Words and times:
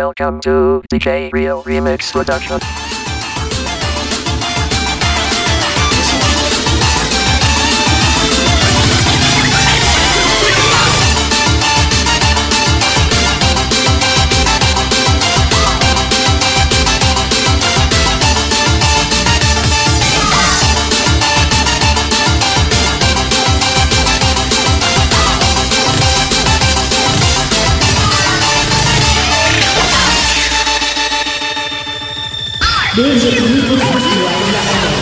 Welcome 0.00 0.40
to 0.40 0.82
DJ 0.90 1.30
Real 1.30 1.62
Remix 1.64 2.10
Production. 2.10 2.99
Desde 32.96 33.30
que 33.30 33.40
me 33.42 34.99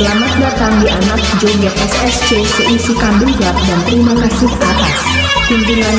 Selamat 0.00 0.32
datang 0.40 0.80
di 0.80 0.88
anak 0.88 1.20
joget 1.44 1.76
SSC 1.76 2.40
seisi 2.40 2.96
kambing 2.96 3.36
gelap 3.36 3.52
dan 3.68 3.84
terima 3.84 4.16
kasih 4.16 4.48
atas 4.48 5.00
pimpinan 5.44 5.92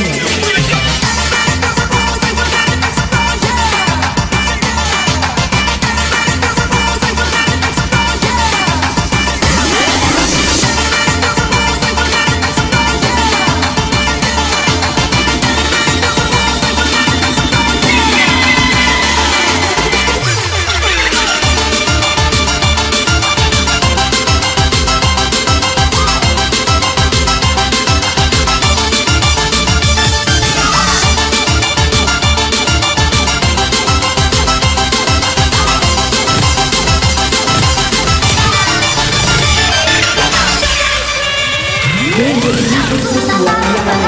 Yeah. 43.44 44.01